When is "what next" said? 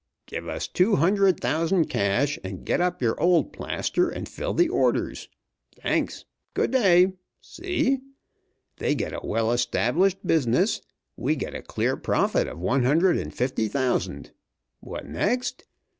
14.79-15.65